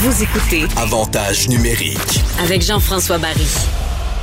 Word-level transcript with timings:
Vous 0.00 0.22
écoutez 0.22 0.62
Avantage 0.80 1.48
numérique. 1.48 2.22
avec 2.40 2.62
Jean-François 2.62 3.18
Barry. 3.18 3.48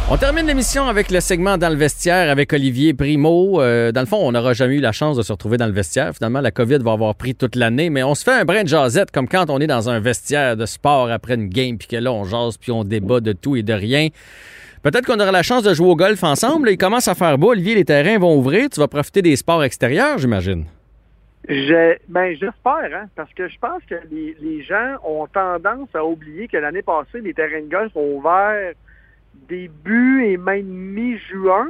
On 0.09 0.15
termine 0.15 0.47
l'émission 0.47 0.87
avec 0.87 1.11
le 1.11 1.19
segment 1.19 1.57
dans 1.57 1.67
le 1.67 1.75
vestiaire 1.75 2.31
avec 2.31 2.53
Olivier 2.53 2.93
Primo. 2.93 3.61
Euh, 3.61 3.91
dans 3.91 3.99
le 3.99 4.05
fond, 4.05 4.19
on 4.21 4.31
n'aura 4.31 4.53
jamais 4.53 4.75
eu 4.75 4.79
la 4.79 4.93
chance 4.93 5.17
de 5.17 5.21
se 5.21 5.33
retrouver 5.33 5.57
dans 5.57 5.65
le 5.65 5.73
vestiaire. 5.73 6.13
Finalement, 6.15 6.39
la 6.39 6.51
COVID 6.51 6.77
va 6.77 6.93
avoir 6.93 7.13
pris 7.15 7.35
toute 7.35 7.57
l'année, 7.57 7.89
mais 7.89 8.03
on 8.03 8.15
se 8.15 8.23
fait 8.23 8.31
un 8.31 8.45
brin 8.45 8.63
de 8.63 8.69
jasette 8.69 9.11
comme 9.11 9.27
quand 9.27 9.49
on 9.49 9.59
est 9.59 9.67
dans 9.67 9.89
un 9.89 9.99
vestiaire 9.99 10.55
de 10.55 10.65
sport 10.65 11.11
après 11.11 11.35
une 11.35 11.49
game, 11.49 11.77
puis 11.77 11.89
que 11.89 11.97
là, 11.97 12.13
on 12.13 12.23
jase, 12.23 12.55
puis 12.57 12.71
on 12.71 12.85
débat 12.85 13.19
de 13.19 13.33
tout 13.33 13.57
et 13.57 13.63
de 13.63 13.73
rien. 13.73 14.07
Peut-être 14.81 15.05
qu'on 15.05 15.19
aura 15.19 15.33
la 15.33 15.43
chance 15.43 15.63
de 15.63 15.73
jouer 15.73 15.89
au 15.89 15.97
golf 15.97 16.23
ensemble. 16.23 16.69
Il 16.69 16.77
commence 16.77 17.09
à 17.09 17.15
faire 17.15 17.37
beau. 17.37 17.49
Olivier, 17.51 17.75
les 17.75 17.83
terrains 17.83 18.17
vont 18.17 18.37
ouvrir. 18.37 18.69
Tu 18.69 18.79
vas 18.79 18.87
profiter 18.87 19.21
des 19.21 19.35
sports 19.35 19.63
extérieurs, 19.65 20.19
j'imagine. 20.19 20.63
Je, 21.47 21.97
ben, 22.07 22.35
j'espère, 22.35 22.89
hein, 22.93 23.09
parce 23.15 23.31
que 23.33 23.47
je 23.47 23.57
pense 23.59 23.83
que 23.85 23.95
les, 24.11 24.35
les 24.39 24.63
gens 24.63 24.95
ont 25.03 25.27
tendance 25.27 25.89
à 25.93 26.03
oublier 26.03 26.47
que 26.47 26.57
l'année 26.57 26.81
passée, 26.81 27.21
les 27.21 27.33
terrains 27.33 27.61
de 27.61 27.69
golf 27.69 27.95
ont 27.95 28.15
ouvert 28.17 28.73
début 29.47 30.25
et 30.25 30.37
même 30.37 30.65
mi-juin. 30.65 31.67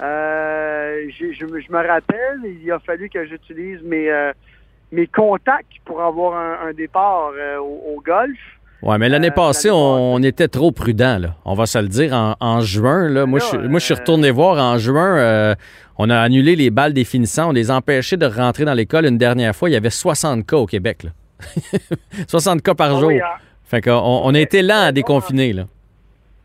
Euh, 0.00 1.08
je, 1.10 1.46
me- 1.46 1.60
je 1.60 1.70
me 1.72 1.86
rappelle, 1.86 2.40
il 2.44 2.70
a 2.72 2.78
fallu 2.80 3.08
que 3.08 3.24
j'utilise 3.26 3.80
mes, 3.82 4.10
euh, 4.10 4.32
mes 4.92 5.06
contacts 5.06 5.72
pour 5.84 6.02
avoir 6.02 6.62
un, 6.66 6.72
départ 6.72 7.32
euh, 7.36 7.58
au 7.58 8.02
golf. 8.04 8.38
Ouais, 8.86 8.98
mais 8.98 9.08
l'année 9.08 9.28
Euh, 9.28 9.30
passée, 9.32 9.68
l'année 9.68 9.80
on, 9.80 10.14
on 10.14 10.22
était 10.22 10.48
trop 10.48 10.70
prudent, 10.70 11.18
là. 11.18 11.34
On 11.44 11.54
va 11.54 11.66
se 11.66 11.78
le 11.78 11.88
dire. 11.88 12.12
En, 12.14 12.36
en 12.40 12.60
juin, 12.60 13.08
là, 13.08 13.26
moi, 13.26 13.40
là, 13.40 13.44
je, 13.52 13.56
moi, 13.68 13.78
je 13.80 13.84
suis 13.84 13.94
euh, 13.94 13.98
retourné 13.98 14.30
voir 14.30 14.58
en 14.62 14.78
juin. 14.78 15.16
euh, 15.18 15.54
on 15.98 16.08
a 16.08 16.18
annulé 16.18 16.56
les 16.56 16.70
balles 16.70 16.92
des 16.92 17.04
finissants. 17.04 17.48
On 17.48 17.52
les 17.52 17.70
a 17.70 17.76
empêchés 17.76 18.16
de 18.16 18.26
rentrer 18.26 18.64
dans 18.64 18.74
l'école 18.74 19.06
une 19.06 19.18
dernière 19.18 19.54
fois. 19.56 19.68
Il 19.68 19.72
y 19.72 19.76
avait 19.76 19.90
60 19.90 20.46
cas 20.46 20.56
au 20.56 20.66
Québec, 20.66 21.02
là. 21.04 21.10
60 22.28 22.62
cas 22.62 22.74
par 22.74 22.94
Ah 22.96 23.00
jour. 23.00 23.08
oui, 23.08 23.20
hein, 23.20 23.26
Fait 23.64 23.80
qu'on 23.80 23.90
on 24.24 24.34
a 24.34 24.38
été 24.38 24.62
lent 24.62 24.82
à 24.84 24.92
déconfiner, 24.92 25.52
là. 25.52 25.64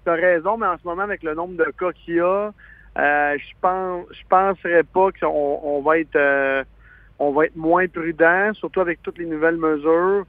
T'as 0.04 0.16
raison, 0.16 0.58
mais 0.58 0.66
en 0.66 0.78
ce 0.82 0.88
moment, 0.88 1.04
avec 1.04 1.22
le 1.22 1.36
nombre 1.36 1.56
de 1.58 1.72
cas 1.80 1.92
qu'il 2.04 2.16
y 2.16 2.20
a, 2.20 2.52
euh, 2.98 3.38
je 3.38 3.54
pense, 3.62 4.06
je 4.12 4.28
penserais 4.28 4.84
pas 4.84 5.10
qu'on 5.22 5.60
on 5.64 5.82
va 5.84 6.00
être, 6.00 6.66
on 7.20 7.32
va 7.32 7.46
être 7.46 7.56
moins 7.56 7.88
prudent, 7.88 8.52
surtout 8.56 8.82
avec 8.82 9.00
toutes 9.04 9.20
les 9.20 9.26
nouvelles 9.28 9.58
mesures. 9.58 10.26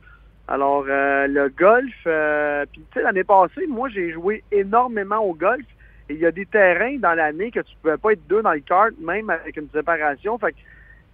Alors, 0.48 0.84
euh, 0.88 1.26
le 1.28 1.48
golf, 1.48 1.94
euh, 2.06 2.64
puis 2.70 2.82
tu 2.90 2.98
sais, 2.98 3.02
l'année 3.04 3.24
passée, 3.24 3.66
moi, 3.68 3.88
j'ai 3.88 4.10
joué 4.12 4.42
énormément 4.52 5.18
au 5.18 5.34
golf. 5.34 5.64
Et 6.08 6.14
il 6.14 6.20
y 6.20 6.26
a 6.26 6.32
des 6.32 6.46
terrains 6.46 6.96
dans 6.98 7.14
l'année 7.14 7.50
que 7.50 7.60
tu 7.60 7.74
pouvais 7.80 7.96
pas 7.96 8.12
être 8.12 8.26
deux 8.28 8.42
dans 8.42 8.52
le 8.52 8.60
kart, 8.60 8.90
même 9.00 9.30
avec 9.30 9.56
une 9.56 9.68
séparation. 9.70 10.36
Fait 10.38 10.52
que 10.52 10.58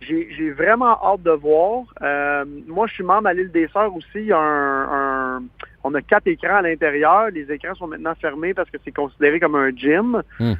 j'ai 0.00 0.50
vraiment 0.50 0.98
hâte 1.04 1.22
de 1.22 1.30
voir. 1.32 1.82
Euh, 2.02 2.44
moi, 2.66 2.86
je 2.86 2.94
suis 2.94 3.04
membre 3.04 3.28
à 3.28 3.34
l'île 3.34 3.50
des 3.52 3.68
Sœurs 3.68 3.94
aussi. 3.94 4.06
Il 4.14 4.26
y 4.26 4.32
a 4.32 4.38
un, 4.38 5.36
un- 5.36 5.42
on 5.84 5.94
a 5.94 6.00
quatre 6.02 6.26
écrans 6.26 6.56
à 6.56 6.62
l'intérieur. 6.62 7.28
Les 7.30 7.50
écrans 7.52 7.74
sont 7.74 7.86
maintenant 7.86 8.14
fermés 8.14 8.54
parce 8.54 8.70
que 8.70 8.78
c'est 8.84 8.92
considéré 8.94 9.38
comme 9.40 9.56
un 9.56 9.70
gym. 9.70 10.22
Hmm. 10.40 10.54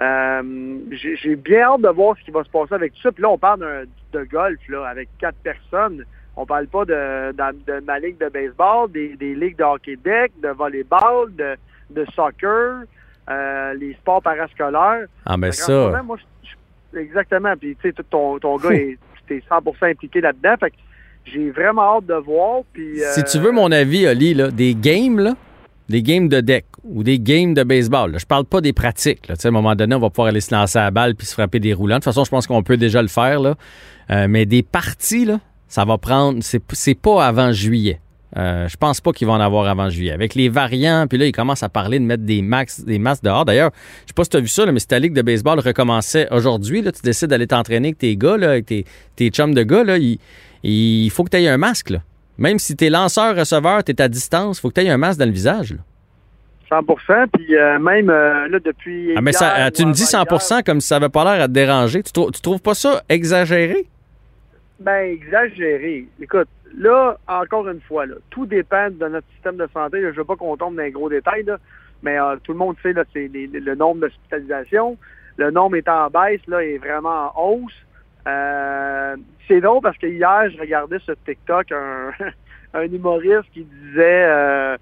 Euh, 0.00 0.78
j'ai 0.90 1.36
bien 1.36 1.62
hâte 1.62 1.80
de 1.82 1.88
voir 1.88 2.16
ce 2.18 2.24
qui 2.24 2.30
va 2.30 2.44
se 2.44 2.50
passer 2.50 2.74
avec 2.74 2.92
tout 2.94 3.00
ça. 3.02 3.12
Puis 3.12 3.22
là, 3.22 3.30
on 3.30 3.38
parle 3.38 3.60
d'un- 3.60 4.18
de 4.20 4.24
golf 4.24 4.58
là, 4.68 4.86
avec 4.86 5.08
quatre 5.18 5.38
personnes. 5.38 6.04
On 6.36 6.44
parle 6.46 6.66
pas 6.66 6.84
de, 6.84 7.32
de, 7.32 7.72
de 7.72 7.84
ma 7.86 7.98
ligue 7.98 8.18
de 8.18 8.28
baseball, 8.28 8.90
des, 8.92 9.16
des 9.16 9.34
ligues 9.34 9.56
de 9.58 9.64
hockey 9.64 9.96
deck, 10.04 10.32
de 10.42 10.48
volleyball, 10.48 11.34
de, 11.34 11.56
de 11.90 12.04
soccer, 12.14 12.82
euh, 13.30 13.74
les 13.74 13.94
sports 13.94 14.22
parascolaires. 14.22 15.06
Ah, 15.24 15.36
ben 15.36 15.50
ce 15.52 15.70
moment, 15.72 15.92
ça. 15.92 16.02
moi, 16.02 16.16
je- 16.42 16.48
je- 16.92 16.98
exactement. 16.98 17.54
Puis, 17.58 17.76
tu 17.82 17.88
sais, 17.90 18.02
ton, 18.10 18.38
ton 18.38 18.56
gars, 18.56 18.70
est, 18.70 18.98
t'es 19.26 19.42
100% 19.50 19.86
impliqué 19.90 20.20
là-dedans. 20.20 20.54
Fait 20.60 20.70
que 20.70 20.76
j'ai 21.24 21.50
vraiment 21.50 21.96
hâte 21.96 22.06
de 22.06 22.14
voir. 22.14 22.60
Puis, 22.72 22.98
Si 23.12 23.20
euh, 23.20 23.22
tu 23.24 23.38
veux 23.38 23.52
mon 23.52 23.72
avis, 23.72 24.06
Oli, 24.06 24.34
là, 24.34 24.50
des 24.50 24.74
games, 24.74 25.18
là, 25.18 25.34
des 25.88 26.02
games 26.02 26.28
de 26.28 26.40
deck 26.40 26.66
ou 26.84 27.02
des 27.02 27.18
games 27.18 27.54
de 27.54 27.62
baseball, 27.62 28.12
là, 28.12 28.18
je 28.18 28.26
parle 28.26 28.44
pas 28.44 28.60
des 28.60 28.72
pratiques. 28.72 29.26
Là. 29.28 29.36
Tu 29.36 29.42
sais, 29.42 29.48
À 29.48 29.50
un 29.50 29.52
moment 29.52 29.74
donné, 29.74 29.94
on 29.94 30.00
va 30.00 30.10
pouvoir 30.10 30.28
aller 30.28 30.40
se 30.40 30.54
lancer 30.54 30.78
à 30.78 30.82
la 30.84 30.90
balle 30.90 31.14
puis 31.14 31.26
se 31.26 31.32
frapper 31.32 31.60
des 31.60 31.72
roulants. 31.72 31.94
De 31.96 32.00
toute 32.00 32.04
façon, 32.12 32.24
je 32.24 32.30
pense 32.30 32.46
qu'on 32.46 32.62
peut 32.62 32.76
déjà 32.76 33.00
le 33.02 33.08
faire. 33.08 33.40
Là. 33.40 33.54
Euh, 34.10 34.26
mais 34.28 34.46
des 34.46 34.62
parties, 34.62 35.24
là, 35.24 35.38
ça 35.68 35.84
va 35.84 35.98
prendre. 35.98 36.40
C'est 36.42 36.94
pas 37.00 37.26
avant 37.26 37.52
juillet. 37.52 38.00
Euh, 38.36 38.68
je 38.68 38.76
pense 38.76 39.00
pas 39.00 39.12
qu'ils 39.12 39.26
vont 39.26 39.32
en 39.34 39.40
avoir 39.40 39.66
avant 39.66 39.88
juillet. 39.88 40.12
Avec 40.12 40.34
les 40.34 40.48
variants, 40.50 41.06
puis 41.08 41.16
là, 41.16 41.24
ils 41.26 41.32
commencent 41.32 41.62
à 41.62 41.68
parler 41.70 41.98
de 41.98 42.04
mettre 42.04 42.24
des 42.24 42.42
max, 42.42 42.80
des 42.84 42.98
masques 42.98 43.22
dehors. 43.24 43.44
D'ailleurs, 43.46 43.70
je 44.02 44.08
sais 44.08 44.14
pas 44.14 44.24
si 44.24 44.30
tu 44.30 44.36
as 44.36 44.40
vu 44.40 44.48
ça, 44.48 44.66
là, 44.66 44.72
mais 44.72 44.80
si 44.80 44.88
ta 44.88 44.98
ligue 44.98 45.14
de 45.14 45.22
baseball 45.22 45.58
recommençait 45.58 46.28
aujourd'hui, 46.30 46.82
tu 46.82 47.02
décides 47.02 47.28
d'aller 47.28 47.46
t'entraîner 47.46 47.88
avec 47.88 47.98
tes 47.98 48.14
gars, 48.16 48.36
là, 48.36 48.50
avec 48.50 48.66
tes, 48.66 48.84
tes 49.14 49.28
chums 49.30 49.54
de 49.54 49.62
gars, 49.62 49.84
là, 49.84 49.96
il, 49.96 50.18
il 50.64 51.08
faut 51.10 51.24
que 51.24 51.30
tu 51.30 51.36
aies 51.38 51.48
un 51.48 51.56
masque. 51.56 51.90
Là. 51.90 52.00
Même 52.36 52.58
si 52.58 52.76
t'es 52.76 52.90
lanceur-receveur, 52.90 53.82
t'es 53.84 54.02
à 54.02 54.08
distance, 54.08 54.60
faut 54.60 54.68
que 54.68 54.74
tu 54.80 54.86
aies 54.86 54.90
un 54.90 54.98
masque 54.98 55.18
dans 55.18 55.24
le 55.26 55.30
visage. 55.32 55.72
là. 55.72 55.78
100%. 56.70 57.26
Puis, 57.32 57.56
euh, 57.56 57.78
même 57.78 58.10
euh, 58.10 58.48
là, 58.48 58.58
depuis. 58.62 59.12
Ah, 59.16 59.20
mais 59.22 59.32
ça, 59.32 59.56
hier 59.56 59.72
tu 59.72 59.86
me 59.86 59.92
dis 59.92 60.02
100 60.02 60.22
avant-hier, 60.22 60.64
comme 60.64 60.80
si 60.80 60.88
ça 60.88 60.96
avait 60.96 61.08
pas 61.08 61.22
l'air 61.24 61.44
à 61.44 61.46
te 61.46 61.52
déranger. 61.52 62.02
Tu, 62.02 62.12
trou- 62.12 62.30
tu 62.32 62.40
trouves 62.40 62.60
pas 62.60 62.74
ça 62.74 63.02
exagéré? 63.08 63.86
Ben, 64.78 65.10
exagéré. 65.10 66.06
Écoute, 66.20 66.48
là, 66.76 67.16
encore 67.26 67.66
une 67.68 67.80
fois, 67.80 68.04
là, 68.04 68.16
tout 68.30 68.44
dépend 68.44 68.90
de 68.90 69.08
notre 69.08 69.26
système 69.32 69.56
de 69.56 69.66
santé. 69.72 70.00
Je 70.02 70.08
veux 70.08 70.24
pas 70.24 70.36
qu'on 70.36 70.56
tombe 70.56 70.76
dans 70.76 70.82
les 70.82 70.90
gros 70.90 71.08
détails, 71.08 71.44
là, 71.44 71.58
mais 72.02 72.20
euh, 72.20 72.36
tout 72.42 72.52
le 72.52 72.58
monde 72.58 72.76
sait, 72.82 72.92
là, 72.92 73.04
c'est 73.12 73.30
le 73.32 73.74
nombre 73.74 74.02
d'hospitalisations. 74.02 74.98
Le 75.38 75.50
nombre 75.50 75.76
est 75.76 75.88
en 75.88 76.08
baisse, 76.10 76.46
là, 76.46 76.62
est 76.62 76.78
vraiment 76.78 77.32
en 77.34 77.42
hausse. 77.42 77.86
Euh, 78.28 79.16
c'est 79.48 79.60
drôle 79.60 79.80
parce 79.82 79.96
que 79.96 80.06
hier, 80.06 80.50
je 80.50 80.58
regardais 80.58 80.98
sur 81.00 81.14
TikTok 81.24 81.72
un, 81.72 82.82
humoriste 82.92 83.50
qui 83.54 83.64
disait, 83.64 84.24
euh, 84.26 84.76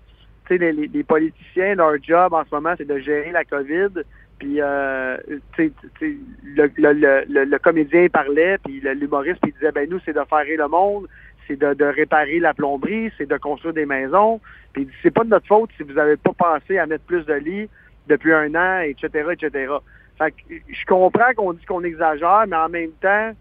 tu 0.49 0.59
sais, 0.59 0.73
les 0.73 1.05
politiciens, 1.05 1.77
leur 1.77 1.95
job 2.03 2.33
en 2.35 2.45
ce 2.45 2.53
moment, 2.53 2.75
c'est 2.77 2.87
de 2.87 2.99
gérer 2.99 3.31
la 3.31 3.45
COVID. 3.45 4.03
Puis, 4.45 4.61
euh, 4.61 5.17
le, 6.45 7.57
comédien 7.57 8.09
parlait, 8.09 8.59
puis 8.63 8.79
l'humoriste, 8.81 9.41
puis 9.41 9.53
disait, 9.53 9.73
ben 9.73 9.89
nous, 9.89 9.99
c'est 10.05 10.13
de 10.13 10.21
faire 10.29 10.45
le 10.45 10.69
monde, 10.69 11.07
c'est 11.49 11.59
de, 11.59 11.85
réparer 11.85 12.41
la 12.41 12.53
plomberie, 12.53 13.11
c'est 13.17 13.27
de 13.27 13.39
construire 13.39 13.73
des 13.73 13.87
maisons. 13.87 14.43
Puis 14.75 14.83
il 14.83 14.89
dit, 14.89 14.95
c'est 15.03 15.15
pas 15.15 15.25
de 15.25 15.31
notre 15.31 15.47
faute 15.47 15.71
si 15.79 15.83
vous 15.83 15.95
n'avez 15.95 16.19
pas 16.19 16.33
pensé 16.37 16.77
à 16.77 16.85
mettre 16.85 17.05
plus 17.05 17.25
de 17.25 17.33
lits 17.33 17.71
depuis 18.07 18.35
un 18.35 18.55
an, 18.55 18.81
etc., 18.81 19.31
etc. 19.33 19.73
Fait 20.19 20.33
que 20.33 20.37
je 20.69 20.85
comprends 20.85 21.33
qu'on 21.35 21.55
dit 21.55 21.65
qu'on 21.65 21.83
exagère, 21.83 22.45
mais 22.47 22.57
en 22.57 22.69
même 22.69 22.93
temps, 23.01 23.33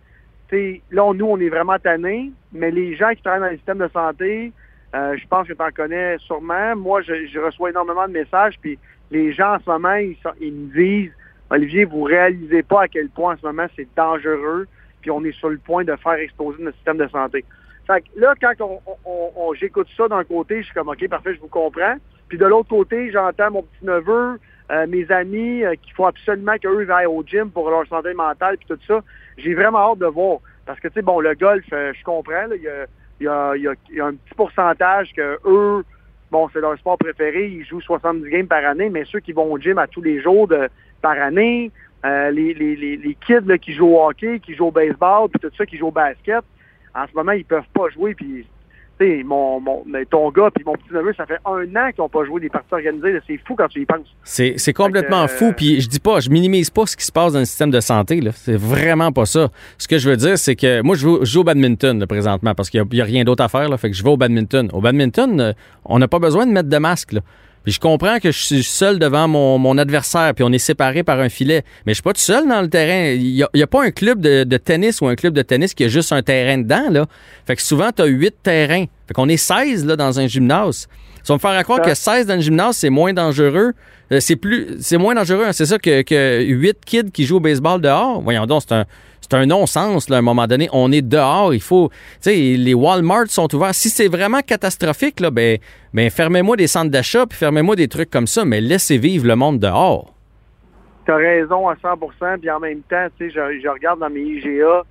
là, 0.91 1.13
nous, 1.13 1.25
on 1.25 1.37
est 1.37 1.49
vraiment 1.49 1.79
tannés, 1.79 2.31
mais 2.53 2.71
les 2.71 2.95
gens 2.95 3.09
qui 3.09 3.21
travaillent 3.21 3.41
dans 3.41 3.51
le 3.51 3.57
système 3.57 3.79
de 3.79 3.89
santé, 3.89 4.53
euh, 4.95 5.17
je 5.17 5.27
pense 5.27 5.47
que 5.47 5.53
tu 5.53 5.61
en 5.61 5.71
connais 5.71 6.17
sûrement. 6.19 6.75
Moi, 6.75 7.01
je, 7.01 7.39
reçois 7.39 7.71
énormément 7.71 8.07
de 8.07 8.13
messages, 8.13 8.55
puis 8.61 8.77
les 9.09 9.33
gens 9.33 9.55
en 9.55 9.59
ce 9.59 9.69
moment, 9.69 9.95
ils, 9.95 10.53
me 10.53 10.73
disent, 10.73 11.11
Olivier, 11.49 11.85
vous 11.85 12.03
réalisez 12.03 12.63
pas 12.63 12.83
à 12.83 12.87
quel 12.87 13.09
point 13.09 13.33
en 13.33 13.37
ce 13.37 13.45
moment 13.45 13.65
c'est 13.75 13.87
dangereux, 13.95 14.67
puis 15.01 15.09
on 15.09 15.23
est 15.23 15.31
sur 15.31 15.49
le 15.49 15.57
point 15.57 15.83
de 15.83 15.95
faire 15.95 16.13
exploser 16.13 16.61
notre 16.61 16.77
système 16.77 16.97
de 16.97 17.07
santé. 17.07 17.43
Fait 17.87 18.01
que 18.01 18.19
là, 18.19 18.33
quand 18.39 18.79
on, 19.05 19.53
j'écoute 19.55 19.87
ça 19.97 20.07
d'un 20.07 20.23
côté, 20.23 20.59
je 20.61 20.65
suis 20.65 20.73
comme, 20.73 20.89
OK, 20.89 21.07
parfait, 21.09 21.33
je 21.35 21.41
vous 21.41 21.47
comprends. 21.47 21.95
Puis 22.29 22.37
de 22.37 22.45
l'autre 22.45 22.69
côté, 22.69 23.11
j'entends 23.11 23.51
mon 23.51 23.63
petit-neveu, 23.63 24.39
euh, 24.71 24.87
mes 24.87 25.11
amis 25.11 25.63
euh, 25.63 25.73
qui 25.81 25.91
font 25.91 26.05
absolument 26.05 26.55
qu'eux 26.61 26.89
aillent 26.89 27.07
au 27.07 27.23
gym 27.25 27.51
pour 27.51 27.69
leur 27.69 27.85
santé 27.87 28.13
mentale, 28.13 28.57
puis 28.57 28.67
tout 28.67 28.79
ça. 28.87 29.01
J'ai 29.37 29.53
vraiment 29.53 29.91
hâte 29.91 29.99
de 29.99 30.05
voir. 30.05 30.39
Parce 30.65 30.79
que, 30.79 30.87
tu 30.87 30.93
sais, 30.93 31.01
bon, 31.01 31.19
le 31.19 31.33
golf, 31.33 31.65
je 31.69 32.03
comprends, 32.03 32.47
il 33.19 33.25
y, 33.25 33.27
a, 33.27 34.05
un 34.05 34.13
petit 34.13 34.35
pourcentage 34.35 35.13
que 35.15 35.39
eux, 35.45 35.83
bon, 36.31 36.49
c'est 36.51 36.59
leur 36.59 36.77
sport 36.77 36.97
préféré, 36.97 37.47
ils 37.47 37.65
jouent 37.65 37.81
70 37.81 38.29
games 38.29 38.47
par 38.47 38.65
année, 38.65 38.89
mais 38.89 39.05
ceux 39.05 39.19
qui 39.19 39.31
vont 39.31 39.51
au 39.51 39.57
gym 39.57 39.77
à 39.77 39.87
tous 39.87 40.01
les 40.01 40.21
jours 40.21 40.49
par 41.01 41.21
année, 41.21 41.71
euh, 42.05 42.31
les, 42.31 42.53
les, 42.53 42.75
les, 42.75 43.17
kids 43.25 43.59
qui 43.61 43.73
jouent 43.73 43.95
au 43.95 44.07
hockey, 44.07 44.39
qui 44.39 44.55
jouent 44.55 44.67
au 44.67 44.71
baseball, 44.71 45.29
puis 45.29 45.39
tout 45.39 45.55
ça, 45.57 45.65
qui 45.65 45.77
jouent 45.77 45.87
au 45.87 45.91
basket, 45.91 46.43
en 46.93 47.07
ce 47.07 47.13
moment, 47.15 47.31
ils 47.31 47.45
peuvent 47.45 47.63
pas 47.73 47.89
jouer, 47.89 48.13
puis 48.13 48.45
mon, 49.23 49.59
mon, 49.59 49.83
mais 49.85 50.05
ton 50.05 50.29
gars 50.31 50.49
puis 50.53 50.63
mon 50.65 50.73
petit-neveu, 50.73 51.13
ça 51.15 51.25
fait 51.25 51.39
un 51.45 51.63
an 51.75 51.91
qu'ils 51.91 52.01
n'ont 52.01 52.09
pas 52.09 52.25
joué 52.25 52.41
des 52.41 52.49
parties 52.49 52.73
organisées. 52.73 53.19
C'est 53.27 53.39
fou 53.45 53.55
quand 53.55 53.67
tu 53.67 53.81
y 53.81 53.85
penses. 53.85 54.07
C'est 54.23 54.73
complètement 54.73 55.25
que, 55.25 55.31
euh, 55.31 55.35
fou. 55.35 55.53
Puis 55.55 55.81
je 55.81 55.89
dis 55.89 55.99
pas, 55.99 56.19
je 56.19 56.29
minimise 56.29 56.69
pas 56.69 56.85
ce 56.85 56.95
qui 56.95 57.05
se 57.05 57.11
passe 57.11 57.33
dans 57.33 57.39
le 57.39 57.45
système 57.45 57.71
de 57.71 57.79
santé. 57.79 58.21
C'est 58.33 58.57
vraiment 58.57 59.11
pas 59.11 59.25
ça. 59.25 59.49
Ce 59.77 59.87
que 59.87 59.97
je 59.97 60.09
veux 60.09 60.17
dire, 60.17 60.37
c'est 60.37 60.55
que 60.55 60.81
moi, 60.81 60.95
je 60.95 61.01
joue, 61.01 61.19
je 61.21 61.31
joue 61.31 61.41
au 61.41 61.43
badminton 61.43 61.99
là, 61.99 62.07
présentement 62.07 62.55
parce 62.55 62.69
qu'il 62.69 62.83
n'y 62.91 63.01
a, 63.01 63.05
rien 63.05 63.23
d'autre 63.23 63.43
à 63.43 63.49
faire. 63.49 63.69
Là, 63.69 63.77
fait 63.77 63.89
que 63.89 63.95
je 63.95 64.03
vais 64.03 64.09
au 64.09 64.17
badminton. 64.17 64.69
Au 64.73 64.81
badminton, 64.81 65.39
euh, 65.39 65.53
on 65.85 65.99
n'a 65.99 66.07
pas 66.07 66.19
besoin 66.19 66.45
de 66.45 66.51
mettre 66.51 66.69
de 66.69 66.77
masque. 66.77 67.13
Là. 67.13 67.21
Puis 67.63 67.71
je 67.71 67.79
comprends 67.79 68.19
que 68.19 68.31
je 68.31 68.39
suis 68.39 68.63
seul 68.63 68.99
devant 68.99 69.27
mon, 69.27 69.57
mon 69.57 69.77
adversaire, 69.77 70.33
puis 70.35 70.43
on 70.43 70.51
est 70.51 70.57
séparés 70.57 71.03
par 71.03 71.19
un 71.19 71.29
filet. 71.29 71.63
Mais 71.85 71.93
je 71.93 71.95
suis 71.95 72.03
pas 72.03 72.13
tout 72.13 72.19
seul 72.19 72.47
dans 72.47 72.61
le 72.61 72.69
terrain. 72.69 73.13
Il 73.13 73.33
n'y 73.33 73.43
a, 73.43 73.47
a 73.63 73.67
pas 73.67 73.83
un 73.83 73.91
club 73.91 74.19
de, 74.19 74.43
de 74.43 74.57
tennis 74.57 75.01
ou 75.01 75.07
un 75.07 75.15
club 75.15 75.33
de 75.33 75.41
tennis 75.41 75.73
qui 75.73 75.85
a 75.85 75.87
juste 75.87 76.11
un 76.11 76.21
terrain 76.21 76.57
dedans. 76.57 76.89
Là. 76.89 77.05
Fait 77.45 77.55
que 77.55 77.61
souvent, 77.61 77.91
tu 77.95 78.01
as 78.01 78.05
huit 78.05 78.35
terrains. 78.43 78.85
Fait 79.07 79.13
qu'on 79.13 79.29
est 79.29 79.37
16 79.37 79.85
là, 79.85 79.95
dans 79.95 80.19
un 80.19 80.27
gymnase. 80.27 80.87
Si 81.23 81.31
on 81.31 81.35
me 81.35 81.39
faire 81.39 81.63
croire 81.63 81.81
que 81.81 81.93
16 81.93 82.25
dans 82.25 82.35
le 82.35 82.41
gymnase, 82.41 82.75
c'est 82.75 82.89
moins 82.89 83.13
dangereux, 83.13 83.71
euh, 84.11 84.19
c'est 84.19 84.35
plus 84.35 84.75
c'est 84.81 84.97
moins 84.97 85.15
dangereux, 85.15 85.45
hein. 85.45 85.53
c'est 85.53 85.65
ça 85.65 85.79
que, 85.79 86.01
que 86.01 86.43
8 86.43 86.77
kids 86.85 87.11
qui 87.13 87.25
jouent 87.25 87.37
au 87.37 87.39
baseball 87.39 87.79
dehors. 87.79 88.21
Voyons 88.21 88.45
donc, 88.45 88.63
c'est 88.67 88.75
un 88.75 88.85
c'est 89.23 89.37
un 89.37 89.45
non-sens, 89.45 90.09
là, 90.09 90.17
à 90.17 90.19
un 90.19 90.21
moment 90.21 90.47
donné. 90.47 90.67
On 90.73 90.91
est 90.91 91.01
dehors, 91.01 91.53
il 91.53 91.61
faut. 91.61 91.89
Tu 92.21 92.29
sais, 92.29 92.35
les 92.35 92.73
Walmart 92.73 93.27
sont 93.27 93.53
ouverts. 93.55 93.73
Si 93.73 93.89
c'est 93.89 94.09
vraiment 94.09 94.41
catastrophique, 94.41 95.19
là, 95.19 95.31
ben, 95.31 95.57
ben 95.93 96.09
fermez-moi 96.09 96.57
des 96.57 96.67
centres 96.67 96.91
d'achat, 96.91 97.25
puis 97.25 97.37
fermez-moi 97.37 97.75
des 97.75 97.87
trucs 97.87 98.09
comme 98.09 98.27
ça, 98.27 98.43
mais 98.43 98.59
laissez 98.61 98.97
vivre 98.97 99.25
le 99.25 99.35
monde 99.35 99.59
dehors. 99.59 100.13
Tu 101.05 101.11
as 101.11 101.15
raison 101.15 101.67
à 101.69 101.75
100% 101.75 102.39
puis 102.39 102.49
en 102.49 102.59
même 102.59 102.81
temps, 102.81 103.07
tu 103.17 103.29
sais, 103.29 103.33
je, 103.33 103.61
je 103.61 103.67
regarde 103.67 103.99
dans 103.99 104.09
mes 104.09 104.21
IGA 104.21 104.83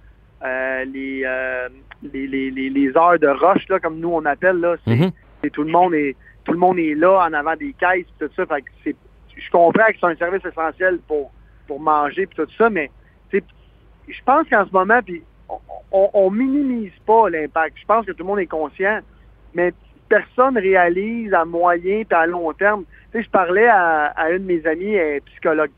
euh, 0.45 0.85
les, 0.87 1.23
euh, 1.25 1.69
les, 2.03 2.27
les, 2.27 2.51
les, 2.51 2.97
heures 2.97 3.19
de 3.19 3.29
rush, 3.29 3.69
là, 3.69 3.79
comme 3.79 3.99
nous 4.01 4.11
on 4.11 4.25
appelle, 4.25 4.57
là, 4.57 4.75
c'est, 4.87 4.95
Mhm. 4.95 5.11
c'est 5.43 5.51
tout 5.51 5.63
le 5.63 5.71
monde 5.71 5.95
est 5.95 6.17
tout 6.45 6.53
le 6.53 6.59
monde 6.59 6.79
est 6.81 6.95
là 6.95 7.25
en 7.29 7.33
avant 7.33 7.55
des 7.55 7.73
caisses 7.79 8.07
tout 8.19 8.29
ça. 8.35 8.45
Fait 8.47 8.63
que 8.63 8.69
c'est, 8.83 8.97
je 9.37 9.51
comprends 9.51 9.87
que 9.87 9.95
c'est 10.01 10.07
un 10.07 10.17
service 10.17 10.45
essentiel 10.45 10.99
pour, 11.07 11.31
pour 11.69 11.79
manger 11.81 12.27
puis 12.27 12.37
tout 12.45 12.51
ça, 12.59 12.69
mais 12.69 12.91
tu 13.31 13.39
sais, 13.39 13.45
je 14.09 14.21
pense 14.25 14.49
qu'en 14.49 14.67
ce 14.67 14.73
moment, 14.73 15.01
puis 15.05 15.23
on, 15.49 15.59
on, 15.93 16.11
on 16.15 16.31
minimise 16.31 16.93
pas 17.07 17.29
l'impact. 17.29 17.77
Je 17.81 17.87
pense 17.87 18.07
que 18.07 18.13
tout 18.13 18.23
le 18.25 18.29
monde 18.29 18.41
est 18.41 18.47
conscient, 18.47 19.01
mais 19.55 19.73
personne 20.09 20.59
réalise 20.59 21.33
à 21.35 21.45
moyen 21.45 22.03
puis 22.05 22.19
à 22.19 22.27
long 22.27 22.53
terme. 22.53 22.85
Tu 23.13 23.19
sais, 23.19 23.25
je 23.25 23.31
parlais 23.31 23.69
à, 23.69 24.07
à 24.17 24.31
une 24.31 24.47
de 24.47 24.53
mes 24.53 24.67
amies, 24.67 24.95
elle 24.95 25.17
est 25.17 25.21
psychologue, 25.27 25.71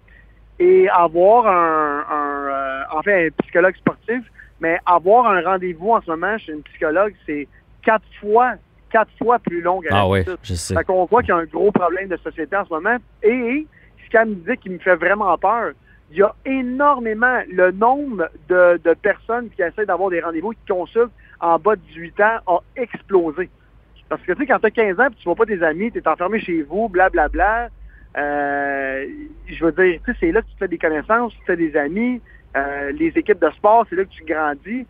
et 0.58 0.88
avoir 0.88 1.46
un, 1.46 2.04
un 2.10 2.48
euh, 2.48 2.82
en 2.92 3.02
fait, 3.02 3.26
un 3.26 3.30
psychologue 3.42 3.76
sportif, 3.76 4.22
mais 4.60 4.78
avoir 4.86 5.26
un 5.26 5.42
rendez-vous 5.42 5.90
en 5.90 6.00
ce 6.00 6.10
moment 6.10 6.38
chez 6.38 6.52
une 6.52 6.62
psychologue, 6.62 7.14
c'est 7.26 7.48
quatre 7.82 8.06
fois, 8.20 8.54
quatre 8.90 9.10
fois 9.18 9.38
plus 9.40 9.60
long 9.60 9.80
qu'à 9.80 9.88
Ah 9.92 10.08
oui, 10.08 10.20
je 10.42 10.54
sais. 10.54 10.74
Fait 10.74 10.84
qu'on 10.84 11.04
voit 11.06 11.22
qu'il 11.22 11.30
y 11.30 11.32
a 11.32 11.36
un 11.38 11.44
gros 11.44 11.72
problème 11.72 12.08
de 12.08 12.16
société 12.18 12.56
en 12.56 12.64
ce 12.64 12.72
moment. 12.72 12.96
Et 13.22 13.66
ce 14.04 14.10
qu'elle 14.10 14.28
me 14.28 14.34
dit 14.34 14.56
qui 14.58 14.70
me 14.70 14.78
fait 14.78 14.94
vraiment 14.96 15.36
peur, 15.38 15.72
il 16.10 16.18
y 16.18 16.22
a 16.22 16.34
énormément, 16.44 17.40
le 17.50 17.70
nombre 17.72 18.28
de, 18.48 18.94
personnes 18.94 19.50
qui 19.50 19.62
essaient 19.62 19.86
d'avoir 19.86 20.10
des 20.10 20.20
rendez-vous, 20.20 20.52
qui 20.52 20.72
consultent 20.72 21.12
en 21.40 21.58
bas 21.58 21.76
de 21.76 21.80
18 21.80 22.20
ans 22.20 22.38
a 22.46 22.58
explosé. 22.76 23.50
Parce 24.08 24.22
que 24.22 24.32
tu 24.32 24.38
sais, 24.40 24.46
quand 24.46 24.58
tu 24.58 24.66
as 24.66 24.70
15 24.70 25.00
ans 25.00 25.06
et 25.06 25.14
tu 25.14 25.24
vois 25.24 25.34
pas 25.34 25.46
tes 25.46 25.62
amis, 25.62 25.90
tu 25.90 25.98
es 25.98 26.08
enfermé 26.08 26.40
chez 26.40 26.62
vous, 26.62 26.88
blablabla, 26.88 27.68
euh, 28.16 29.06
je 29.46 29.64
veux 29.64 29.72
dire, 29.72 30.00
tu 30.04 30.12
sais, 30.12 30.18
c'est 30.20 30.32
là 30.32 30.42
que 30.42 30.46
tu 30.46 30.56
fais 30.58 30.68
des 30.68 30.78
connaissances, 30.78 31.32
tu 31.32 31.44
fais 31.46 31.56
des 31.56 31.76
amis, 31.76 32.20
euh, 32.56 32.92
les 32.92 33.08
équipes 33.08 33.40
de 33.40 33.50
sport, 33.50 33.86
c'est 33.88 33.96
là 33.96 34.04
que 34.04 34.10
tu 34.10 34.24
grandis. 34.24 34.86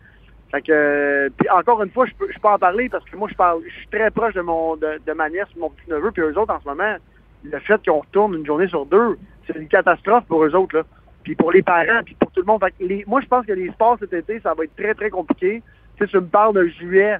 Fait 0.51 0.61
que, 0.61 1.29
puis 1.37 1.49
encore 1.49 1.81
une 1.81 1.89
fois, 1.89 2.05
je 2.05 2.13
peux, 2.13 2.31
je 2.31 2.39
peux 2.39 2.47
en 2.47 2.59
parler 2.59 2.87
parce 2.87 3.03
que 3.05 3.17
moi, 3.17 3.27
je 3.31 3.35
parle, 3.35 3.61
je 3.65 3.73
suis 3.73 3.87
très 3.87 4.11
proche 4.11 4.33
de 4.33 4.41
mon, 4.41 4.75
de, 4.75 5.01
de 5.05 5.13
ma 5.13 5.29
nièce, 5.29 5.47
mon 5.57 5.69
petit 5.69 5.89
neveu, 5.89 6.11
puis 6.11 6.21
eux 6.21 6.37
autres 6.37 6.53
en 6.53 6.59
ce 6.59 6.67
moment, 6.67 6.95
le 7.43 7.59
fait 7.59 7.83
qu'on 7.85 7.99
retourne 7.99 8.35
une 8.35 8.45
journée 8.45 8.67
sur 8.67 8.85
deux, 8.85 9.17
c'est 9.47 9.55
une 9.55 9.67
catastrophe 9.67 10.25
pour 10.25 10.43
eux 10.43 10.53
autres 10.55 10.77
là. 10.77 10.83
Puis 11.25 11.35
pour 11.35 11.51
les 11.51 11.61
parents, 11.63 12.01
puis 12.05 12.15
pour 12.17 12.31
tout 12.31 12.39
le 12.39 12.45
monde. 12.45 12.61
Les, 12.79 13.03
moi, 13.07 13.19
je 13.21 13.27
pense 13.27 13.45
que 13.45 13.51
les 13.51 13.69
sports 13.71 13.97
cet 13.99 14.13
été, 14.13 14.39
ça 14.41 14.53
va 14.57 14.63
être 14.63 14.75
très 14.77 14.93
très 14.93 15.09
compliqué. 15.09 15.61
Tu 15.97 16.05
sais, 16.05 16.09
tu 16.09 16.15
me 16.17 16.27
parles 16.27 16.53
de 16.55 16.67
juillet, 16.67 17.17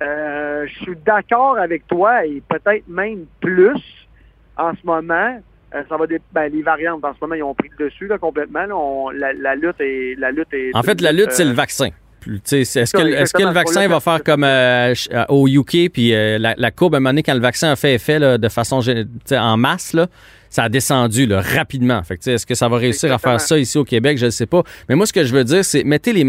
euh, 0.00 0.66
je 0.66 0.74
suis 0.82 0.96
d'accord 1.06 1.58
avec 1.58 1.86
toi 1.86 2.24
et 2.26 2.42
peut-être 2.48 2.88
même 2.88 3.26
plus 3.40 3.80
en 4.56 4.72
ce 4.72 4.84
moment. 4.84 5.40
Euh, 5.74 5.82
ça 5.88 5.96
va 5.96 6.04
ben, 6.32 6.52
les 6.52 6.62
variantes 6.62 7.02
en 7.04 7.14
ce 7.14 7.18
moment 7.22 7.34
ils 7.34 7.42
ont 7.42 7.54
pris 7.54 7.70
le 7.78 7.86
dessus 7.86 8.06
là, 8.06 8.18
complètement. 8.18 8.66
là. 8.66 8.76
On- 8.76 9.10
la, 9.10 9.32
la 9.32 9.54
lutte 9.54 9.80
est 9.80 10.14
la 10.18 10.30
lutte 10.30 10.52
est 10.52 10.70
En 10.74 10.82
fait, 10.82 11.00
la 11.00 11.12
lutte, 11.12 11.30
c'est 11.30 11.44
euh, 11.44 11.48
le 11.50 11.54
vaccin. 11.54 11.88
Sais, 12.44 12.64
c'est- 12.64 12.80
Est-ce 12.82 12.92
que, 12.92 13.02
est-ce 13.02 13.32
que 13.32 13.42
le 13.42 13.50
vaccin 13.52 13.88
va 13.88 13.98
faire 14.00 14.22
comme 14.22 14.44
euh, 14.44 14.94
euh, 15.12 15.24
au 15.28 15.48
UK, 15.48 15.90
puis 15.92 16.14
euh, 16.14 16.38
la, 16.38 16.54
la 16.56 16.70
courbe, 16.70 16.94
à 16.94 16.98
un 16.98 17.00
moment 17.00 17.10
donné, 17.10 17.22
quand 17.22 17.34
le 17.34 17.40
vaccin 17.40 17.70
a 17.72 17.76
fait 17.76 17.94
effet 17.94 18.18
là, 18.18 18.38
de 18.38 18.48
façon 18.48 18.80
en 19.32 19.56
masse, 19.56 19.92
là, 19.94 20.06
ça 20.52 20.64
a 20.64 20.68
descendu 20.68 21.26
rapidement. 21.32 22.02
Est-ce 22.10 22.44
que 22.44 22.54
ça 22.54 22.68
va 22.68 22.76
réussir 22.76 23.10
à 23.10 23.18
faire 23.18 23.40
ça 23.40 23.58
ici 23.58 23.78
au 23.78 23.84
Québec? 23.84 24.18
Je 24.18 24.26
ne 24.26 24.30
sais 24.30 24.44
pas. 24.44 24.62
Mais 24.86 24.94
moi, 24.94 25.06
ce 25.06 25.12
que 25.12 25.24
je 25.24 25.32
veux 25.32 25.44
dire, 25.44 25.64
c'est 25.64 25.82
mettez 25.82 26.12
les 26.12 26.26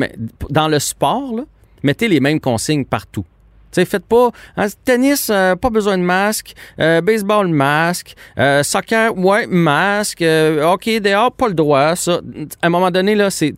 dans 0.50 0.70
le 0.70 0.80
sport, 0.80 1.42
mettez 1.84 2.08
les 2.08 2.22
mêmes 2.22 2.40
consignes 2.40 2.86
partout. 2.86 3.26
Faites 3.74 4.06
pas 4.06 4.30
hein, 4.56 4.68
tennis, 4.86 5.30
euh, 5.32 5.56
pas 5.56 5.72
besoin 5.72 5.98
de 5.98 6.04
masque, 6.04 6.54
euh, 6.80 7.02
baseball, 7.02 7.48
masque, 7.48 8.14
euh, 8.38 8.62
soccer, 8.62 9.18
ouais, 9.18 9.48
masque, 9.48 10.22
hockey 10.22 11.00
dehors, 11.00 11.32
pas 11.32 11.48
le 11.48 11.56
droit. 11.56 11.96
Ça, 11.96 12.22
à 12.62 12.68
un 12.68 12.70
moment 12.70 12.92
donné 12.92 13.16
là, 13.16 13.30
c'est, 13.30 13.56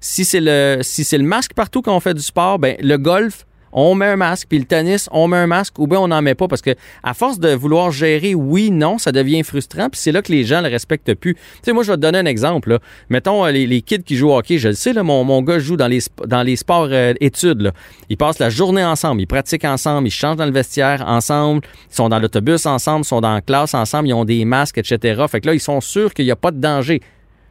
si 0.00 0.24
c'est 0.24 0.40
le, 0.40 0.78
si 0.82 1.04
c'est 1.04 1.18
le 1.18 1.24
masque 1.24 1.52
partout 1.54 1.82
quand 1.82 1.94
on 1.94 2.00
fait 2.00 2.14
du 2.14 2.22
sport, 2.22 2.58
ben 2.58 2.76
le 2.80 2.96
golf, 2.96 3.44
on 3.72 3.94
met 3.94 4.06
un 4.06 4.16
masque, 4.16 4.48
puis 4.48 4.58
le 4.58 4.64
tennis, 4.64 5.08
on 5.12 5.28
met 5.28 5.36
un 5.36 5.46
masque, 5.46 5.78
ou 5.78 5.86
bien 5.86 5.98
on 6.00 6.08
n'en 6.08 6.22
met 6.22 6.34
pas, 6.34 6.48
parce 6.48 6.62
que 6.62 6.74
à 7.02 7.14
force 7.14 7.38
de 7.38 7.50
vouloir 7.54 7.90
gérer 7.90 8.34
oui, 8.34 8.70
non, 8.70 8.98
ça 8.98 9.12
devient 9.12 9.42
frustrant, 9.42 9.88
puis 9.90 10.00
c'est 10.00 10.12
là 10.12 10.22
que 10.22 10.32
les 10.32 10.44
gens 10.44 10.60
le 10.60 10.68
respectent 10.68 11.14
plus. 11.14 11.34
Tu 11.34 11.40
sais, 11.62 11.72
moi, 11.72 11.82
je 11.82 11.90
vais 11.90 11.96
te 11.96 12.02
donner 12.02 12.18
un 12.18 12.26
exemple. 12.26 12.78
Mettons, 13.08 13.44
euh, 13.44 13.50
les, 13.50 13.82
kids 13.82 14.02
qui 14.02 14.16
jouent 14.16 14.30
au 14.30 14.38
hockey, 14.38 14.58
je 14.58 14.68
le 14.68 14.74
sais, 14.74 14.92
là, 14.92 15.02
mon, 15.02 15.24
mon 15.24 15.42
gars 15.42 15.58
joue 15.58 15.76
dans 15.76 15.88
les, 15.88 16.56
sports 16.56 16.88
euh, 16.90 17.14
études. 17.20 17.72
Ils 18.08 18.16
passent 18.16 18.38
la 18.38 18.50
journée 18.50 18.84
ensemble, 18.84 19.20
ils 19.20 19.26
pratiquent 19.26 19.64
ensemble, 19.64 20.08
ils 20.08 20.12
changent 20.12 20.36
dans 20.36 20.46
le 20.46 20.52
vestiaire 20.52 21.04
ensemble, 21.06 21.62
ils 21.90 21.94
sont 21.94 22.08
dans 22.08 22.18
l'autobus 22.18 22.66
ensemble, 22.66 23.04
ils 23.04 23.08
sont 23.08 23.20
dans 23.20 23.34
la 23.34 23.40
classe 23.40 23.74
ensemble, 23.74 24.08
ils 24.08 24.14
ont 24.14 24.24
des 24.24 24.44
masques, 24.44 24.78
etc. 24.78 25.24
Fait 25.28 25.40
que 25.40 25.46
là, 25.48 25.54
ils 25.54 25.60
sont 25.60 25.80
sûrs 25.80 26.14
qu'il 26.14 26.24
n'y 26.24 26.30
a 26.30 26.36
pas 26.36 26.50
de 26.50 26.60
danger. 26.60 27.00